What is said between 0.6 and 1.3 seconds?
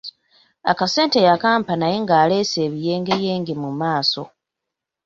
Akasente